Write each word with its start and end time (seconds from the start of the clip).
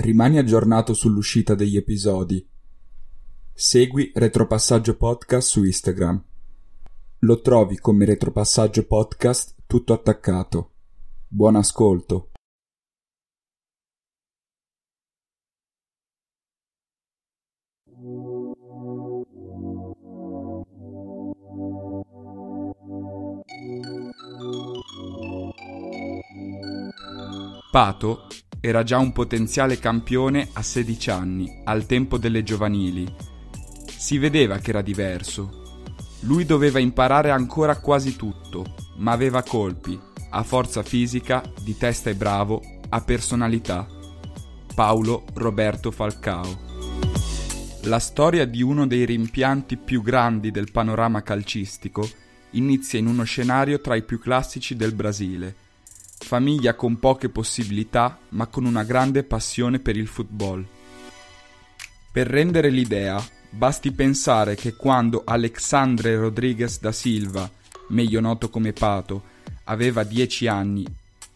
Rimani 0.00 0.38
aggiornato 0.38 0.94
sull'uscita 0.94 1.56
degli 1.56 1.76
episodi. 1.76 2.46
Segui 3.52 4.12
Retropassaggio 4.14 4.96
Podcast 4.96 5.48
su 5.48 5.64
Instagram. 5.64 6.22
Lo 7.20 7.40
trovi 7.40 7.78
come 7.78 8.04
Retropassaggio 8.04 8.84
Podcast 8.86 9.56
tutto 9.66 9.92
attaccato. 9.92 10.70
Buon 11.26 11.56
ascolto. 11.56 12.30
Pato 27.72 28.26
era 28.68 28.82
già 28.82 28.98
un 28.98 29.12
potenziale 29.12 29.78
campione 29.78 30.50
a 30.52 30.62
16 30.62 31.10
anni, 31.10 31.62
al 31.64 31.86
tempo 31.86 32.18
delle 32.18 32.42
giovanili. 32.42 33.06
Si 33.86 34.18
vedeva 34.18 34.58
che 34.58 34.70
era 34.70 34.82
diverso. 34.82 35.86
Lui 36.20 36.44
doveva 36.44 36.78
imparare 36.78 37.30
ancora 37.30 37.78
quasi 37.78 38.14
tutto, 38.14 38.74
ma 38.96 39.12
aveva 39.12 39.42
colpi, 39.42 39.98
a 40.30 40.42
forza 40.42 40.82
fisica, 40.82 41.42
di 41.62 41.78
testa 41.78 42.10
e 42.10 42.14
bravo, 42.14 42.62
a 42.90 43.00
personalità. 43.00 43.86
Paolo 44.74 45.24
Roberto 45.34 45.90
Falcao. 45.90 46.66
La 47.84 47.98
storia 47.98 48.44
di 48.44 48.60
uno 48.60 48.86
dei 48.86 49.06
rimpianti 49.06 49.78
più 49.78 50.02
grandi 50.02 50.50
del 50.50 50.70
panorama 50.70 51.22
calcistico 51.22 52.06
inizia 52.50 52.98
in 52.98 53.06
uno 53.06 53.24
scenario 53.24 53.80
tra 53.80 53.96
i 53.96 54.02
più 54.02 54.18
classici 54.18 54.76
del 54.76 54.94
Brasile 54.94 55.66
famiglia 56.24 56.74
con 56.74 56.98
poche 56.98 57.28
possibilità 57.28 58.18
ma 58.30 58.46
con 58.46 58.64
una 58.64 58.84
grande 58.84 59.22
passione 59.22 59.78
per 59.78 59.96
il 59.96 60.06
football. 60.06 60.64
Per 62.10 62.26
rendere 62.26 62.70
l'idea, 62.70 63.22
basti 63.50 63.92
pensare 63.92 64.54
che 64.54 64.74
quando 64.74 65.22
Alexandre 65.24 66.16
Rodriguez 66.16 66.80
da 66.80 66.92
Silva, 66.92 67.50
meglio 67.88 68.20
noto 68.20 68.50
come 68.50 68.72
Pato, 68.72 69.22
aveva 69.64 70.02
10 70.02 70.46
anni 70.46 70.86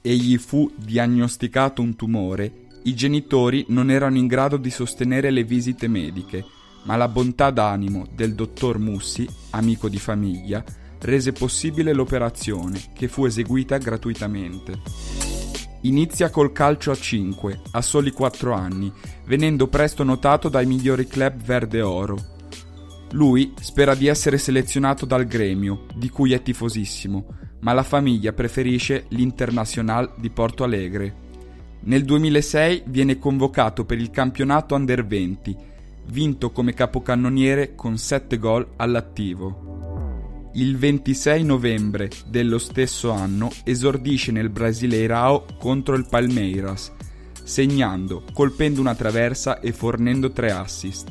e 0.00 0.16
gli 0.16 0.36
fu 0.38 0.70
diagnosticato 0.74 1.80
un 1.82 1.94
tumore, 1.96 2.68
i 2.84 2.94
genitori 2.94 3.66
non 3.68 3.90
erano 3.90 4.16
in 4.16 4.26
grado 4.26 4.56
di 4.56 4.70
sostenere 4.70 5.30
le 5.30 5.44
visite 5.44 5.86
mediche, 5.86 6.44
ma 6.84 6.96
la 6.96 7.06
bontà 7.06 7.50
d'animo 7.50 8.06
del 8.12 8.34
dottor 8.34 8.78
Mussi, 8.78 9.28
amico 9.50 9.88
di 9.88 9.98
famiglia, 9.98 10.64
rese 11.02 11.32
possibile 11.32 11.92
l'operazione, 11.92 12.80
che 12.92 13.08
fu 13.08 13.24
eseguita 13.24 13.78
gratuitamente. 13.78 14.80
Inizia 15.82 16.30
col 16.30 16.52
calcio 16.52 16.92
a 16.92 16.96
5, 16.96 17.60
a 17.72 17.82
soli 17.82 18.12
4 18.12 18.52
anni, 18.52 18.92
venendo 19.26 19.66
presto 19.66 20.04
notato 20.04 20.48
dai 20.48 20.64
migliori 20.64 21.06
club 21.06 21.42
verde 21.42 21.82
oro. 21.82 22.30
Lui 23.12 23.52
spera 23.60 23.94
di 23.94 24.06
essere 24.06 24.38
selezionato 24.38 25.04
dal 25.04 25.26
gremio, 25.26 25.86
di 25.94 26.08
cui 26.08 26.32
è 26.32 26.40
tifosissimo, 26.40 27.26
ma 27.60 27.72
la 27.72 27.82
famiglia 27.82 28.32
preferisce 28.32 29.06
l'Internacional 29.08 30.14
di 30.16 30.30
Porto 30.30 30.62
Alegre. 30.62 31.14
Nel 31.80 32.04
2006 32.04 32.84
viene 32.86 33.18
convocato 33.18 33.84
per 33.84 33.98
il 33.98 34.10
campionato 34.10 34.76
Under 34.76 35.04
20, 35.04 35.56
vinto 36.06 36.52
come 36.52 36.74
capocannoniere 36.74 37.74
con 37.74 37.98
7 37.98 38.38
gol 38.38 38.66
all'attivo. 38.76 39.81
Il 40.54 40.76
26 40.76 41.44
novembre 41.44 42.10
dello 42.26 42.58
stesso 42.58 43.10
anno 43.10 43.50
esordisce 43.64 44.32
nel 44.32 44.50
Brasileirao 44.50 45.46
contro 45.58 45.94
il 45.94 46.06
Palmeiras, 46.06 46.92
segnando, 47.42 48.22
colpendo 48.34 48.78
una 48.78 48.94
traversa 48.94 49.60
e 49.60 49.72
fornendo 49.72 50.30
tre 50.30 50.50
assist. 50.50 51.10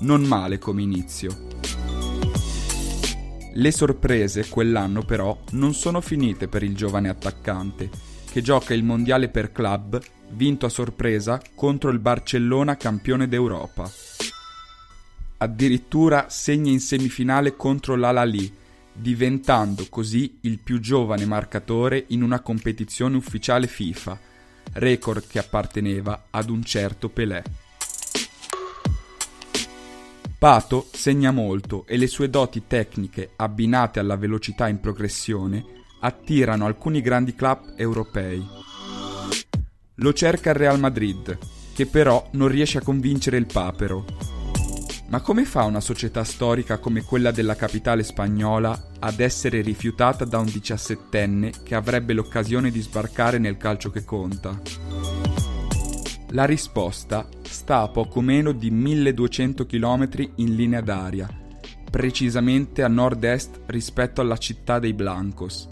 Non 0.00 0.22
male 0.22 0.58
come 0.58 0.80
inizio. 0.80 1.48
Le 3.52 3.70
sorprese 3.72 4.48
quell'anno 4.48 5.02
però 5.02 5.38
non 5.50 5.74
sono 5.74 6.00
finite 6.00 6.48
per 6.48 6.62
il 6.62 6.74
giovane 6.74 7.10
attaccante, 7.10 7.90
che 8.30 8.40
gioca 8.40 8.72
il 8.72 8.84
mondiale 8.84 9.28
per 9.28 9.52
club, 9.52 10.00
vinto 10.30 10.64
a 10.64 10.70
sorpresa 10.70 11.42
contro 11.54 11.90
il 11.90 11.98
Barcellona 11.98 12.78
campione 12.78 13.28
d'Europa. 13.28 13.90
Addirittura 15.40 16.30
segna 16.30 16.70
in 16.70 16.80
semifinale 16.80 17.54
contro 17.54 17.94
l'Alali, 17.94 18.57
diventando 19.00 19.86
così 19.88 20.38
il 20.42 20.58
più 20.58 20.80
giovane 20.80 21.24
marcatore 21.24 22.04
in 22.08 22.22
una 22.22 22.40
competizione 22.40 23.16
ufficiale 23.16 23.66
FIFA, 23.66 24.18
record 24.72 25.26
che 25.26 25.38
apparteneva 25.38 26.26
ad 26.30 26.50
un 26.50 26.62
certo 26.64 27.08
Pelé. 27.08 27.42
Pato 30.38 30.88
segna 30.92 31.30
molto 31.30 31.84
e 31.86 31.96
le 31.96 32.06
sue 32.06 32.30
doti 32.30 32.64
tecniche, 32.66 33.30
abbinate 33.36 33.98
alla 33.98 34.16
velocità 34.16 34.68
in 34.68 34.78
progressione, 34.78 35.64
attirano 36.00 36.66
alcuni 36.66 37.00
grandi 37.00 37.34
club 37.34 37.74
europei. 37.76 38.46
Lo 39.94 40.12
cerca 40.12 40.50
il 40.50 40.56
Real 40.56 40.78
Madrid, 40.78 41.36
che 41.74 41.86
però 41.86 42.28
non 42.32 42.48
riesce 42.48 42.78
a 42.78 42.82
convincere 42.82 43.36
il 43.36 43.46
papero, 43.46 44.04
ma 45.08 45.20
come 45.20 45.44
fa 45.46 45.64
una 45.64 45.80
società 45.80 46.22
storica 46.22 46.78
come 46.78 47.02
quella 47.02 47.30
della 47.30 47.56
capitale 47.56 48.02
spagnola 48.02 48.88
ad 48.98 49.20
essere 49.20 49.62
rifiutata 49.62 50.26
da 50.26 50.38
un 50.38 50.44
diciassettenne 50.44 51.52
che 51.62 51.74
avrebbe 51.74 52.12
l'occasione 52.12 52.70
di 52.70 52.80
sbarcare 52.80 53.38
nel 53.38 53.56
calcio 53.56 53.90
che 53.90 54.04
conta? 54.04 54.60
La 56.32 56.44
risposta 56.44 57.26
sta 57.40 57.80
a 57.80 57.88
poco 57.88 58.20
meno 58.20 58.52
di 58.52 58.70
1200 58.70 59.64
km 59.64 60.08
in 60.36 60.54
linea 60.54 60.82
d'aria, 60.82 61.26
precisamente 61.90 62.82
a 62.82 62.88
nord-est 62.88 63.60
rispetto 63.66 64.20
alla 64.20 64.36
città 64.36 64.78
dei 64.78 64.92
Blancos. 64.92 65.66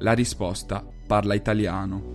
La 0.00 0.12
risposta 0.12 0.86
parla 1.06 1.32
italiano. 1.32 2.14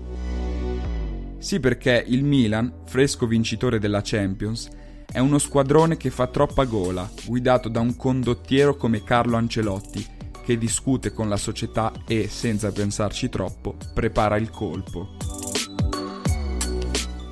Sì 1.40 1.60
perché 1.60 2.04
il 2.08 2.24
Milan, 2.24 2.72
fresco 2.86 3.26
vincitore 3.26 3.80
della 3.80 4.02
Champions, 4.04 4.70
è 5.12 5.20
uno 5.20 5.38
squadrone 5.38 5.98
che 5.98 6.10
fa 6.10 6.28
troppa 6.28 6.64
gola, 6.64 7.10
guidato 7.26 7.68
da 7.68 7.82
un 7.82 7.96
condottiero 7.98 8.76
come 8.76 9.04
Carlo 9.04 9.36
Ancelotti, 9.36 10.06
che 10.44 10.58
discute 10.58 11.12
con 11.12 11.28
la 11.28 11.38
società 11.38 11.92
e, 12.08 12.30
senza 12.30 12.72
pensarci 12.72 13.28
troppo, 13.28 13.76
prepara 13.94 14.38
il 14.38 14.50
colpo. 14.50 15.18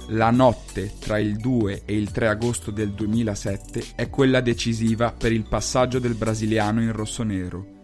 La 0.09 0.31
notte 0.31 0.93
tra 0.99 1.19
il 1.19 1.37
2 1.37 1.83
e 1.85 1.95
il 1.95 2.11
3 2.11 2.27
agosto 2.27 2.71
del 2.71 2.91
2007 2.91 3.83
è 3.95 4.09
quella 4.09 4.41
decisiva 4.41 5.11
per 5.11 5.31
il 5.31 5.47
passaggio 5.47 5.99
del 5.99 6.15
brasiliano 6.15 6.81
in 6.81 6.91
rossonero. 6.91 7.77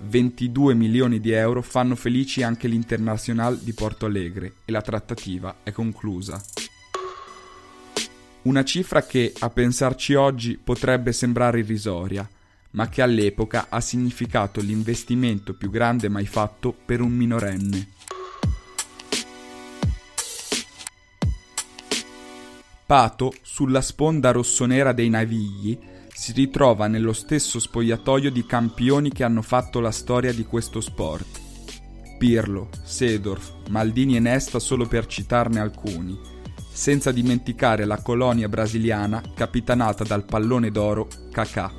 22 0.00 0.74
milioni 0.74 1.20
di 1.20 1.32
euro 1.32 1.60
fanno 1.60 1.94
felici 1.94 2.42
anche 2.42 2.68
l'Internazional 2.68 3.58
di 3.58 3.72
Porto 3.72 4.06
Alegre 4.06 4.54
e 4.64 4.72
la 4.72 4.80
trattativa 4.80 5.56
è 5.62 5.70
conclusa. 5.72 6.40
Una 8.42 8.64
cifra 8.64 9.04
che, 9.04 9.32
a 9.38 9.50
pensarci 9.50 10.14
oggi, 10.14 10.58
potrebbe 10.62 11.12
sembrare 11.12 11.58
irrisoria, 11.58 12.28
ma 12.70 12.88
che 12.88 13.02
all'epoca 13.02 13.66
ha 13.68 13.80
significato 13.80 14.60
l'investimento 14.60 15.54
più 15.54 15.70
grande 15.70 16.08
mai 16.08 16.26
fatto 16.26 16.72
per 16.72 17.00
un 17.00 17.12
minorenne. 17.12 17.88
Pato, 22.86 23.34
sulla 23.42 23.82
sponda 23.82 24.30
rossonera 24.30 24.92
dei 24.92 25.10
Navigli, 25.10 25.78
si 26.10 26.32
ritrova 26.32 26.86
nello 26.86 27.12
stesso 27.12 27.58
spogliatoio 27.58 28.30
di 28.30 28.46
campioni 28.46 29.10
che 29.10 29.24
hanno 29.24 29.42
fatto 29.42 29.78
la 29.78 29.90
storia 29.90 30.32
di 30.32 30.44
questo 30.44 30.80
sport. 30.80 31.40
Pirlo, 32.18 32.70
Sedorf, 32.82 33.68
Maldini 33.68 34.16
e 34.16 34.20
Nesta 34.20 34.58
solo 34.58 34.86
per 34.86 35.06
citarne 35.06 35.60
alcuni, 35.60 36.18
senza 36.78 37.10
dimenticare 37.10 37.84
la 37.84 38.00
colonia 38.00 38.48
brasiliana 38.48 39.20
capitanata 39.34 40.04
dal 40.04 40.24
pallone 40.24 40.70
d'oro 40.70 41.08
Kaká. 41.32 41.72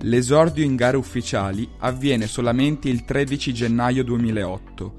L'esordio 0.00 0.64
in 0.64 0.74
gare 0.74 0.96
ufficiali 0.96 1.68
avviene 1.80 2.28
solamente 2.28 2.88
il 2.88 3.04
13 3.04 3.52
gennaio 3.52 4.04
2008, 4.04 4.96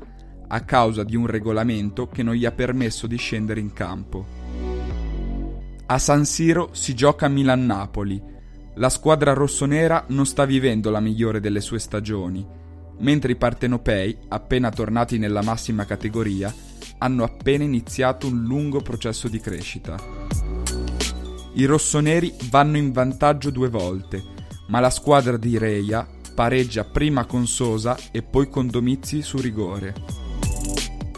a 0.49 0.61
causa 0.61 1.03
di 1.03 1.15
un 1.15 1.25
regolamento 1.25 2.09
che 2.09 2.21
non 2.21 2.35
gli 2.35 2.45
ha 2.45 2.51
permesso 2.51 3.07
di 3.07 3.17
scendere 3.17 3.59
in 3.59 3.73
campo. 3.73 4.25
A 5.87 5.97
San 5.97 6.23
Siro 6.23 6.69
si 6.73 6.93
gioca 6.93 7.27
Milan-Napoli. 7.27 8.21
La 8.75 8.89
squadra 8.89 9.33
rossonera 9.33 10.05
non 10.09 10.27
sta 10.27 10.45
vivendo 10.45 10.91
la 10.91 10.99
migliore 10.99 11.39
delle 11.39 11.59
sue 11.59 11.79
stagioni, 11.79 12.45
mentre 12.99 13.31
i 13.31 13.35
partenopei, 13.35 14.15
appena 14.27 14.69
tornati 14.69 15.17
nella 15.17 15.41
massima 15.41 15.85
categoria, 15.85 16.53
hanno 16.97 17.23
appena 17.23 17.63
iniziato 17.63 18.27
un 18.27 18.43
lungo 18.43 18.81
processo 18.81 19.27
di 19.27 19.39
crescita. 19.39 19.97
I 21.53 21.65
rossoneri 21.65 22.33
vanno 22.49 22.77
in 22.77 22.91
vantaggio 22.91 23.49
due 23.49 23.69
volte, 23.69 24.23
ma 24.67 24.79
la 24.79 24.89
squadra 24.89 25.37
di 25.37 25.57
Reia 25.57 26.07
pareggia 26.35 26.83
prima 26.83 27.25
con 27.25 27.47
Sosa 27.47 27.97
e 28.11 28.21
poi 28.21 28.47
con 28.47 28.67
Domizzi 28.67 29.23
su 29.23 29.39
rigore. 29.39 29.93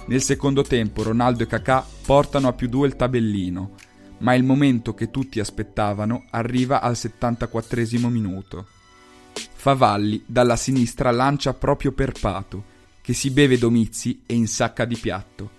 Nel 0.08 0.22
secondo 0.22 0.62
tempo 0.64 1.04
Ronaldo 1.04 1.44
e 1.44 1.46
Kakà 1.46 1.86
portano 2.06 2.48
a 2.48 2.54
più 2.54 2.70
due 2.70 2.88
il 2.88 2.96
tabellino, 2.96 3.76
ma 4.20 4.34
il 4.34 4.44
momento 4.44 4.94
che 4.94 5.12
tutti 5.12 5.40
aspettavano 5.40 6.26
arriva 6.32 6.82
al 6.82 6.96
74 6.96 8.10
minuto. 8.10 8.66
Favalli 9.34 10.24
dalla 10.26 10.56
sinistra 10.56 11.12
lancia 11.12 11.54
proprio 11.54 11.92
per 11.92 12.14
Pato, 12.18 12.64
che 13.02 13.14
si 13.14 13.30
beve 13.30 13.58
Domizzi 13.58 14.22
e 14.26 14.36
insacca 14.36 14.86
di 14.86 14.96
piatto. 14.96 15.58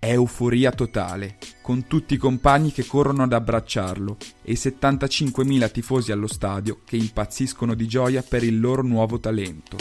È 0.00 0.12
euforia 0.12 0.70
totale, 0.70 1.38
con 1.60 1.88
tutti 1.88 2.14
i 2.14 2.18
compagni 2.18 2.70
che 2.70 2.86
corrono 2.86 3.24
ad 3.24 3.32
abbracciarlo 3.32 4.16
e 4.42 4.52
i 4.52 4.54
75.000 4.54 5.72
tifosi 5.72 6.12
allo 6.12 6.28
stadio 6.28 6.82
che 6.84 6.96
impazziscono 6.96 7.74
di 7.74 7.88
gioia 7.88 8.22
per 8.22 8.44
il 8.44 8.60
loro 8.60 8.82
nuovo 8.82 9.18
talento. 9.18 9.76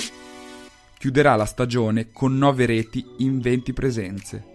Chiuderà 0.98 1.36
la 1.36 1.46
stagione 1.46 2.12
con 2.12 2.36
9 2.36 2.66
reti 2.66 3.06
in 3.19 3.40
20 3.40 3.74
presenze. 3.74 4.46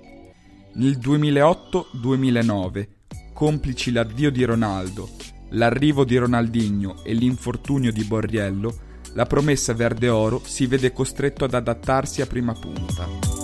Nel 0.74 0.98
2008-2009, 0.98 2.88
complici 3.32 3.92
l'addio 3.92 4.32
di 4.32 4.42
Ronaldo, 4.42 5.10
l'arrivo 5.50 6.04
di 6.04 6.16
Ronaldinho 6.16 7.04
e 7.04 7.14
l'infortunio 7.14 7.92
di 7.92 8.02
Borriello, 8.02 8.90
la 9.12 9.26
promessa 9.26 9.72
verde 9.74 10.08
oro 10.08 10.42
si 10.44 10.66
vede 10.66 10.92
costretto 10.92 11.44
ad 11.44 11.54
adattarsi 11.54 12.20
a 12.20 12.26
prima 12.26 12.52
punta. 12.52 13.41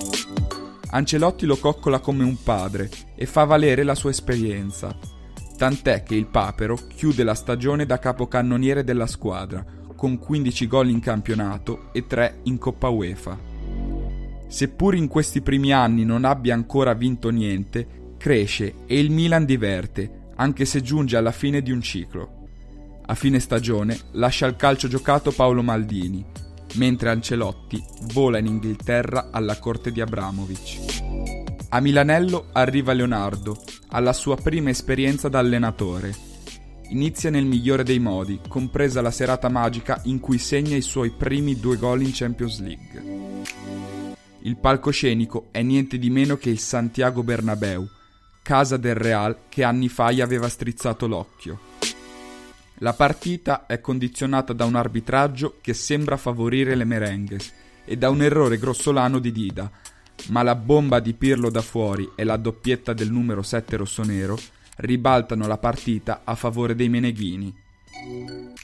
Ancelotti 0.91 1.45
lo 1.45 1.57
coccola 1.57 1.99
come 1.99 2.25
un 2.25 2.43
padre 2.43 2.89
e 3.15 3.27
fa 3.27 3.45
valere 3.45 3.83
la 3.83 3.95
sua 3.95 4.11
esperienza. 4.11 4.97
Tant'è 5.57 6.03
che 6.03 6.15
il 6.15 6.27
Papero 6.27 6.79
chiude 6.95 7.25
la 7.25 7.35
stagione 7.35 7.85
da 7.85 7.99
capocannoniere 7.99 8.85
della 8.85 9.07
squadra, 9.07 9.63
con 9.95 10.19
15 10.19 10.67
gol 10.67 10.89
in 10.89 11.01
campionato 11.01 11.91
e 11.93 12.07
3 12.07 12.41
in 12.45 12.57
Coppa 12.57 12.89
UEFA. 12.89 13.39
Seppur 14.47 14.95
in 14.95 15.09
questi 15.09 15.43
primi 15.43 15.73
anni 15.73 16.05
non 16.05 16.25
abbia 16.25 16.55
ancora 16.55 16.95
vinto 16.95 17.29
niente, 17.29 18.15
cresce 18.17 18.77
e 18.87 18.99
il 18.99 19.11
Milan 19.11 19.45
diverte, 19.45 20.31
anche 20.37 20.65
se 20.65 20.81
giunge 20.81 21.17
alla 21.19 21.33
fine 21.33 21.61
di 21.61 21.71
un 21.71 21.83
ciclo. 21.83 22.47
A 23.05 23.15
fine 23.15 23.41
stagione 23.41 23.99
lascia 24.13 24.47
il 24.47 24.57
calcio 24.57 24.89
giocato 24.89 25.33
Paolo 25.33 25.63
Maldini, 25.63 26.25
mentre 26.75 27.11
Ancelotti 27.11 27.83
vola 28.13 28.39
in 28.39 28.47
Inghilterra 28.47 29.29
alla 29.31 29.59
corte 29.59 29.91
di 29.91 30.01
Abramovic. 30.01 30.79
A 31.71 31.81
Milanello 31.81 32.47
arriva 32.53 32.93
Leonardo, 32.93 33.63
alla 33.89 34.13
sua 34.13 34.37
prima 34.37 34.71
esperienza 34.71 35.29
da 35.29 35.39
allenatore. 35.39 36.15
Inizia 36.91 37.29
nel 37.29 37.45
migliore 37.45 37.83
dei 37.83 37.99
modi, 37.99 38.41
compresa 38.49 39.03
la 39.03 39.11
serata 39.11 39.51
magica 39.51 40.01
in 40.05 40.21
cui 40.21 40.39
segna 40.39 40.77
i 40.77 40.81
suoi 40.81 41.11
primi 41.11 41.61
due 41.61 41.77
gol 41.77 42.01
in 42.01 42.11
Champions 42.13 42.61
League. 42.61 43.17
Il 44.41 44.57
palcoscenico 44.57 45.49
è 45.51 45.61
niente 45.61 45.99
di 45.99 46.09
meno 46.09 46.37
che 46.37 46.49
il 46.49 46.59
Santiago 46.59 47.23
Bernabeu, 47.23 47.87
casa 48.43 48.79
del 48.79 48.95
Real 48.95 49.41
che 49.51 49.63
anni 49.63 49.91
fa 49.91 50.11
gli 50.11 50.23
aveva 50.23 50.49
strizzato 50.49 51.07
l'occhio. 51.07 51.68
La 52.81 52.93
partita 52.93 53.67
è 53.67 53.81
condizionata 53.81 54.53
da 54.53 54.65
un 54.65 54.77
arbitraggio 54.77 55.57
che 55.61 55.75
sembra 55.75 56.17
favorire 56.17 56.77
le 56.77 56.85
merengues 56.85 57.53
e 57.85 57.97
da 57.97 58.09
un 58.09 58.23
errore 58.23 58.59
grossolano 58.59 59.19
di 59.19 59.33
Dida, 59.33 59.71
ma 60.29 60.43
la 60.43 60.55
bomba 60.55 61.01
di 61.01 61.15
Pirlo 61.15 61.51
da 61.51 61.63
fuori 61.63 62.09
e 62.15 62.23
la 62.23 62.37
doppietta 62.37 62.93
del 62.93 63.11
numero 63.11 63.43
7 63.43 63.77
rossonero 63.77 64.39
ribaltano 64.77 65.49
la 65.49 65.59
partita 65.59 66.21
a 66.23 66.37
favore 66.37 66.77
dei 66.77 66.89
meneghini. 66.89 67.53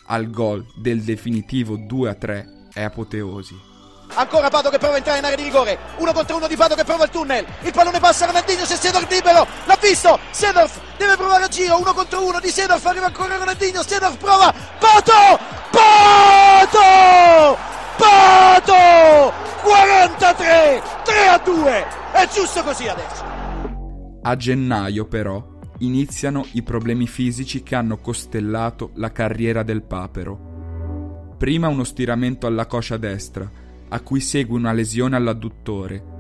Al 0.07 0.31
gol 0.31 0.65
del 0.77 1.03
definitivo 1.03 1.77
2-3 1.77 2.73
è 2.73 2.83
apoteosi. 2.83 3.74
Ancora 4.17 4.49
Pato 4.49 4.71
che 4.71 4.79
prova 4.79 4.95
a 4.95 4.97
entrare 4.99 5.19
in 5.19 5.25
area 5.25 5.37
di 5.37 5.43
rigore. 5.43 5.79
Uno 5.97 6.13
contro 6.13 6.37
uno 6.37 6.47
di 6.47 6.57
Pato 6.57 6.75
che 6.75 6.85
prova 6.85 7.05
il 7.05 7.11
tunnel. 7.11 7.45
Il 7.63 7.73
pallone 7.73 7.99
passa 7.99 8.25
a 8.25 8.27
Ronaldinho. 8.29 8.65
C'è 8.65 8.77
Sedorf 8.77 9.11
libero. 9.11 9.47
L'ha 9.65 9.79
visto. 9.81 10.19
Sedorf 10.31 10.79
deve 10.97 11.17
provare 11.17 11.45
a 11.45 11.49
giro. 11.49 11.79
Uno 11.79 11.93
contro 11.93 12.25
uno 12.25 12.39
di 12.39 12.51
Sedorf. 12.51 12.85
Arriva 12.87 13.07
ancora 13.07 13.37
Ronaldinho. 13.37 13.83
Sedorf 13.83 14.17
prova. 14.17 14.55
Pato! 14.79 15.39
Pato! 15.71 17.59
Pato! 17.97 19.33
43! 19.63 20.83
3 21.05 21.27
a 21.27 21.39
2. 21.39 21.87
È 22.13 22.29
giusto 22.33 22.63
così 22.63 22.87
adesso. 22.87 23.25
A 24.23 24.37
gennaio, 24.37 25.07
però, 25.07 25.45
iniziano 25.79 26.47
i 26.53 26.63
problemi 26.63 27.09
fisici 27.09 27.65
che 27.65 27.75
hanno 27.75 27.99
costellato 27.99 28.93
la 28.95 29.11
carriera 29.11 29.65
del 29.65 29.83
papero. 29.83 31.35
Prima 31.37 31.69
uno 31.69 31.83
stiramento 31.83 32.47
alla 32.47 32.67
coscia 32.67 32.97
destra 32.97 33.63
a 33.95 34.01
cui 34.01 34.19
segue 34.21 34.59
una 34.59 34.73
lesione 34.73 35.15
all'adduttore. 35.15 36.13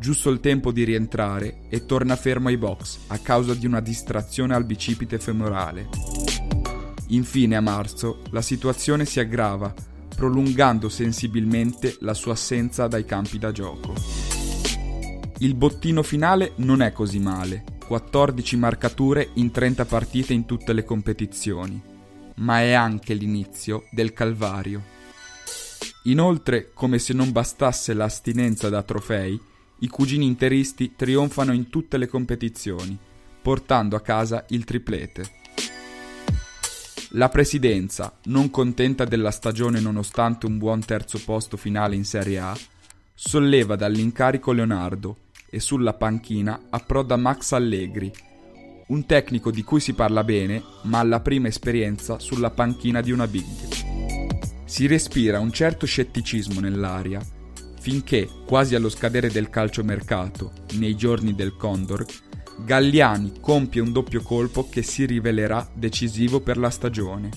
Giusto 0.00 0.30
il 0.30 0.40
tempo 0.40 0.72
di 0.72 0.82
rientrare 0.82 1.60
e 1.68 1.86
torna 1.86 2.16
fermo 2.16 2.48
ai 2.48 2.56
box 2.56 2.98
a 3.06 3.18
causa 3.18 3.54
di 3.54 3.66
una 3.66 3.78
distrazione 3.78 4.54
al 4.54 4.64
bicipite 4.64 5.20
femorale. 5.20 5.88
Infine 7.08 7.54
a 7.54 7.60
marzo 7.60 8.22
la 8.30 8.42
situazione 8.42 9.04
si 9.04 9.20
aggrava, 9.20 9.72
prolungando 10.16 10.88
sensibilmente 10.88 11.96
la 12.00 12.14
sua 12.14 12.32
assenza 12.32 12.88
dai 12.88 13.04
campi 13.04 13.38
da 13.38 13.52
gioco. 13.52 13.94
Il 15.38 15.54
bottino 15.54 16.02
finale 16.02 16.54
non 16.56 16.82
è 16.82 16.90
così 16.90 17.20
male, 17.20 17.62
14 17.86 18.56
marcature 18.56 19.30
in 19.34 19.52
30 19.52 19.84
partite 19.84 20.32
in 20.32 20.46
tutte 20.46 20.72
le 20.72 20.82
competizioni, 20.82 21.80
ma 22.38 22.60
è 22.60 22.72
anche 22.72 23.14
l'inizio 23.14 23.84
del 23.92 24.12
calvario. 24.12 24.96
Inoltre, 26.08 26.70
come 26.72 26.98
se 26.98 27.12
non 27.12 27.32
bastasse 27.32 27.92
l'astinenza 27.92 28.70
da 28.70 28.82
trofei, 28.82 29.38
i 29.80 29.88
cugini 29.88 30.24
interisti 30.24 30.94
trionfano 30.96 31.52
in 31.52 31.68
tutte 31.68 31.98
le 31.98 32.06
competizioni, 32.06 32.98
portando 33.42 33.94
a 33.94 34.00
casa 34.00 34.44
il 34.48 34.64
triplete. 34.64 35.36
La 37.10 37.28
presidenza, 37.28 38.16
non 38.24 38.50
contenta 38.50 39.04
della 39.04 39.30
stagione 39.30 39.80
nonostante 39.80 40.46
un 40.46 40.56
buon 40.56 40.80
terzo 40.80 41.20
posto 41.22 41.58
finale 41.58 41.94
in 41.94 42.04
Serie 42.04 42.38
A, 42.38 42.58
solleva 43.14 43.76
dall'incarico 43.76 44.52
Leonardo 44.52 45.16
e 45.50 45.60
sulla 45.60 45.92
panchina 45.92 46.68
approda 46.70 47.16
Max 47.16 47.52
Allegri, 47.52 48.10
un 48.88 49.04
tecnico 49.04 49.50
di 49.50 49.62
cui 49.62 49.80
si 49.80 49.92
parla 49.92 50.24
bene, 50.24 50.62
ma 50.84 51.00
alla 51.00 51.20
prima 51.20 51.48
esperienza 51.48 52.18
sulla 52.18 52.50
panchina 52.50 53.02
di 53.02 53.12
una 53.12 53.26
big. 53.26 53.77
Si 54.68 54.86
respira 54.86 55.40
un 55.40 55.50
certo 55.50 55.86
scetticismo 55.86 56.60
nell'aria, 56.60 57.22
finché, 57.80 58.28
quasi 58.44 58.74
allo 58.74 58.90
scadere 58.90 59.30
del 59.30 59.48
calciomercato, 59.48 60.52
nei 60.74 60.94
giorni 60.94 61.34
del 61.34 61.56
Condor, 61.56 62.04
Galliani 62.66 63.40
compie 63.40 63.80
un 63.80 63.92
doppio 63.92 64.20
colpo 64.20 64.68
che 64.68 64.82
si 64.82 65.06
rivelerà 65.06 65.66
decisivo 65.72 66.40
per 66.40 66.58
la 66.58 66.68
stagione. 66.68 67.30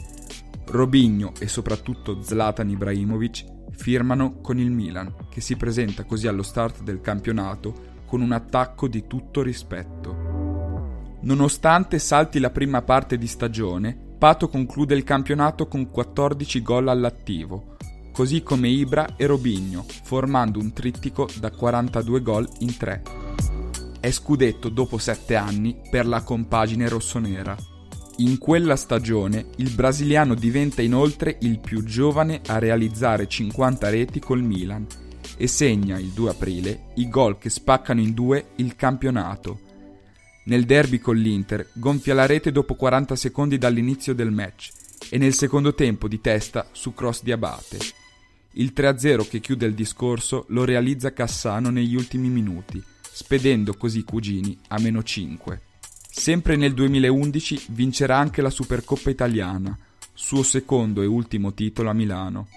Robigno 0.65 1.31
e 1.39 1.47
soprattutto 1.47 2.21
Zlatan 2.21 2.69
Ibrahimovic 2.69 3.45
firmano 3.71 4.41
con 4.41 4.59
il 4.59 4.69
Milan, 4.69 5.15
che 5.29 5.39
si 5.39 5.55
presenta 5.55 6.03
così 6.03 6.27
allo 6.27 6.43
start 6.43 6.83
del 6.83 6.99
campionato 6.99 8.01
con 8.07 8.19
un 8.19 8.33
attacco 8.33 8.89
di 8.89 9.07
tutto 9.07 9.41
rispetto. 9.41 11.19
Nonostante 11.21 11.97
salti 11.97 12.39
la 12.39 12.49
prima 12.49 12.81
parte 12.81 13.17
di 13.17 13.27
stagione, 13.27 14.09
Pato 14.21 14.49
conclude 14.49 14.93
il 14.93 15.03
campionato 15.03 15.67
con 15.67 15.89
14 15.89 16.61
gol 16.61 16.89
all'attivo, 16.89 17.75
così 18.13 18.43
come 18.43 18.67
Ibra 18.67 19.15
e 19.15 19.25
Robigno, 19.25 19.83
formando 20.03 20.59
un 20.59 20.73
trittico 20.73 21.27
da 21.39 21.49
42 21.49 22.21
gol 22.21 22.47
in 22.59 22.77
3. 22.77 23.01
È 23.99 24.11
scudetto 24.11 24.69
dopo 24.69 24.99
7 24.99 25.35
anni 25.35 25.75
per 25.89 26.05
la 26.05 26.21
compagine 26.21 26.87
rossonera. 26.87 27.57
In 28.17 28.37
quella 28.37 28.75
stagione 28.75 29.47
il 29.55 29.71
brasiliano 29.71 30.35
diventa 30.35 30.83
inoltre 30.83 31.39
il 31.41 31.57
più 31.57 31.83
giovane 31.83 32.41
a 32.45 32.59
realizzare 32.59 33.27
50 33.27 33.89
reti 33.89 34.19
col 34.19 34.43
Milan 34.43 34.85
e 35.35 35.47
segna 35.47 35.97
il 35.97 36.09
2 36.09 36.29
aprile 36.29 36.91
i 36.97 37.09
gol 37.09 37.39
che 37.39 37.49
spaccano 37.49 37.99
in 37.99 38.13
due 38.13 38.49
il 38.57 38.75
campionato 38.75 39.69
nel 40.43 40.65
derby 40.65 40.99
con 40.99 41.17
l'Inter 41.17 41.69
gonfia 41.73 42.13
la 42.13 42.25
rete 42.25 42.51
dopo 42.51 42.75
40 42.75 43.15
secondi 43.15 43.57
dall'inizio 43.57 44.13
del 44.13 44.31
match 44.31 44.71
e 45.09 45.17
nel 45.17 45.33
secondo 45.33 45.75
tempo 45.75 46.07
di 46.07 46.19
testa 46.19 46.67
su 46.71 46.93
cross 46.93 47.21
di 47.21 47.31
Abate. 47.31 47.77
Il 48.53 48.73
3-0 48.75 49.29
che 49.29 49.39
chiude 49.39 49.65
il 49.65 49.73
discorso 49.73 50.45
lo 50.49 50.65
realizza 50.65 51.13
Cassano 51.13 51.69
negli 51.69 51.95
ultimi 51.95 52.27
minuti, 52.27 52.83
spedendo 53.01 53.75
così 53.75 54.03
Cugini 54.03 54.57
a 54.69 54.79
meno 54.79 55.03
5. 55.03 55.61
Sempre 56.09 56.55
nel 56.55 56.73
2011 56.73 57.67
vincerà 57.69 58.17
anche 58.17 58.41
la 58.41 58.49
Supercoppa 58.49 59.09
italiana, 59.09 59.77
suo 60.13 60.43
secondo 60.43 61.01
e 61.01 61.05
ultimo 61.05 61.53
titolo 61.53 61.89
a 61.89 61.93
Milano. 61.93 62.47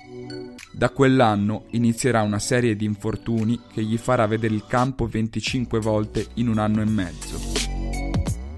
Da 0.72 0.90
quell'anno 0.90 1.66
inizierà 1.70 2.22
una 2.22 2.40
serie 2.40 2.74
di 2.74 2.84
infortuni 2.84 3.60
che 3.72 3.82
gli 3.82 3.96
farà 3.96 4.26
vedere 4.26 4.54
il 4.54 4.64
campo 4.66 5.06
25 5.06 5.78
volte 5.78 6.26
in 6.34 6.48
un 6.48 6.58
anno 6.58 6.82
e 6.82 6.86
mezzo. 6.86 7.53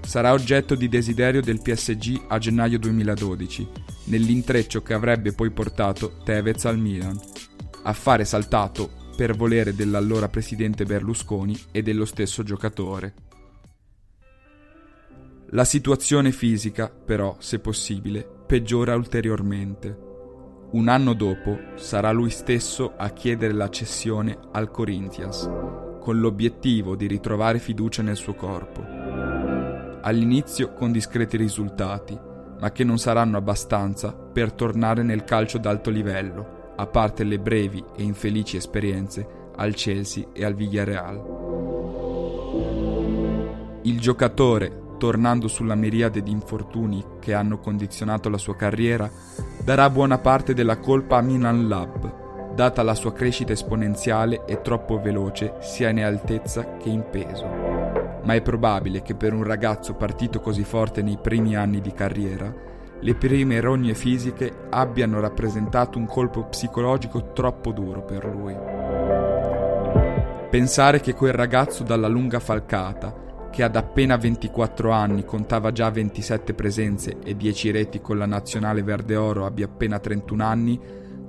Sarà 0.07 0.31
oggetto 0.31 0.75
di 0.75 0.87
desiderio 0.87 1.41
del 1.41 1.61
PSG 1.61 2.27
a 2.29 2.37
gennaio 2.37 2.79
2012, 2.79 3.67
nell'intreccio 4.05 4.81
che 4.81 4.93
avrebbe 4.93 5.33
poi 5.33 5.51
portato 5.51 6.19
Tevez 6.23 6.63
al 6.63 6.79
Milan, 6.79 7.19
affare 7.83 8.23
saltato 8.23 8.89
per 9.17 9.35
volere 9.35 9.75
dell'allora 9.75 10.29
presidente 10.29 10.85
Berlusconi 10.85 11.59
e 11.73 11.81
dello 11.81 12.05
stesso 12.05 12.41
giocatore. 12.43 13.13
La 15.49 15.65
situazione 15.65 16.31
fisica, 16.31 16.89
però, 16.89 17.35
se 17.39 17.59
possibile, 17.59 18.25
peggiora 18.47 18.95
ulteriormente. 18.95 20.05
Un 20.71 20.87
anno 20.87 21.11
dopo 21.11 21.59
sarà 21.75 22.11
lui 22.11 22.29
stesso 22.29 22.93
a 22.95 23.09
chiedere 23.09 23.51
la 23.51 23.69
cessione 23.69 24.39
al 24.53 24.71
Corinthians, 24.71 25.49
con 25.99 26.17
l'obiettivo 26.17 26.95
di 26.95 27.07
ritrovare 27.07 27.59
fiducia 27.59 28.01
nel 28.01 28.15
suo 28.15 28.35
corpo. 28.35 28.96
All'inizio 30.07 30.71
con 30.71 30.93
discreti 30.93 31.35
risultati, 31.35 32.17
ma 32.61 32.71
che 32.71 32.85
non 32.85 32.97
saranno 32.97 33.35
abbastanza 33.35 34.13
per 34.13 34.53
tornare 34.53 35.03
nel 35.03 35.25
calcio 35.25 35.57
d'alto 35.57 35.89
livello, 35.89 36.71
a 36.77 36.87
parte 36.87 37.25
le 37.25 37.39
brevi 37.39 37.83
e 37.93 38.03
infelici 38.03 38.55
esperienze 38.55 39.49
al 39.57 39.73
Chelsea 39.73 40.27
e 40.31 40.45
al 40.45 40.53
Villarreal. 40.53 41.15
Il 43.81 43.99
giocatore 43.99 44.95
tornando 44.97 45.49
sulla 45.49 45.75
miriade 45.75 46.23
di 46.23 46.31
infortuni 46.31 47.03
che 47.19 47.33
hanno 47.33 47.59
condizionato 47.59 48.29
la 48.29 48.37
sua 48.37 48.55
carriera, 48.55 49.11
darà 49.61 49.89
buona 49.89 50.19
parte 50.19 50.53
della 50.53 50.77
colpa 50.77 51.17
a 51.17 51.21
Milan 51.21 51.67
Lab, 51.67 52.53
data 52.55 52.81
la 52.81 52.95
sua 52.95 53.11
crescita 53.11 53.51
esponenziale 53.51 54.45
e 54.45 54.61
troppo 54.61 55.01
veloce 55.01 55.55
sia 55.59 55.89
in 55.89 56.01
altezza 56.01 56.77
che 56.77 56.87
in 56.87 57.03
peso. 57.11 57.76
Ma 58.27 58.33
è 58.33 58.41
probabile 58.41 59.01
che 59.03 59.15
per 59.15 59.31
un 59.31 59.43
ragazzo 59.43 59.93
partito 59.93 60.41
così 60.41 60.65
forte 60.65 61.01
nei 61.01 61.17
primi 61.17 61.55
anni 61.55 61.79
di 61.79 61.93
carriera, 61.93 62.53
le 62.99 63.15
prime 63.15 63.61
rogne 63.61 63.93
fisiche 63.93 64.67
abbiano 64.69 65.21
rappresentato 65.21 65.97
un 65.97 66.07
colpo 66.07 66.43
psicologico 66.43 67.31
troppo 67.31 67.71
duro 67.71 68.03
per 68.03 68.25
lui. 68.25 68.53
Pensare 70.49 70.99
che 70.99 71.13
quel 71.13 71.31
ragazzo 71.31 71.85
dalla 71.85 72.09
lunga 72.09 72.41
falcata, 72.41 73.47
che 73.49 73.63
ad 73.63 73.77
appena 73.77 74.17
24 74.17 74.91
anni 74.91 75.23
contava 75.23 75.71
già 75.71 75.89
27 75.89 76.53
presenze 76.53 77.19
e 77.23 77.33
10 77.33 77.71
reti 77.71 78.01
con 78.01 78.17
la 78.17 78.25
nazionale 78.25 78.83
verde 78.83 79.15
oro 79.15 79.45
abbia 79.45 79.67
appena 79.67 79.99
31 79.99 80.43
anni, 80.43 80.77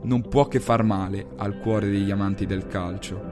non 0.02 0.22
può 0.28 0.48
che 0.48 0.58
far 0.58 0.82
male 0.82 1.28
al 1.36 1.60
cuore 1.60 1.88
degli 1.88 2.10
amanti 2.10 2.44
del 2.44 2.66
calcio. 2.66 3.27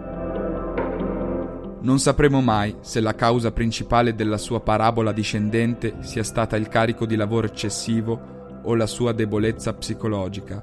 Non 1.81 1.99
sapremo 1.99 2.41
mai 2.41 2.77
se 2.81 3.01
la 3.01 3.15
causa 3.15 3.53
principale 3.53 4.15
della 4.15 4.39
sua 4.39 4.61
parabola 4.61 5.13
discendente 5.13 5.97
sia 6.01 6.25
stata 6.25 6.57
il 6.57 6.69
carico 6.69 7.07
di 7.07 7.17
lavoro 7.17 7.47
eccessivo 7.47 8.61
o 8.63 8.75
la 8.75 8.87
sua 8.87 9.13
debolezza 9.13 9.73
psicologica. 9.75 10.63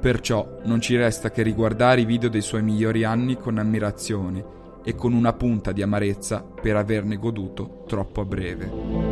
Perciò 0.00 0.58
non 0.64 0.80
ci 0.80 0.96
resta 0.96 1.30
che 1.30 1.42
riguardare 1.42 2.00
i 2.00 2.06
video 2.06 2.28
dei 2.28 2.42
suoi 2.42 2.62
migliori 2.62 3.04
anni 3.04 3.36
con 3.36 3.58
ammirazione 3.58 4.44
e 4.84 4.94
con 4.96 5.12
una 5.12 5.32
punta 5.32 5.70
di 5.70 5.80
amarezza 5.80 6.42
per 6.42 6.76
averne 6.76 7.16
goduto 7.16 7.84
troppo 7.86 8.20
a 8.20 8.24
breve. 8.24 9.11